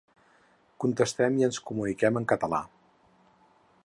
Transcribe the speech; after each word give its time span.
Contestem 0.83 1.37
i 1.41 1.45
ens 1.49 1.59
comuniquem 1.71 2.19
en 2.21 2.27
català. 2.33 2.63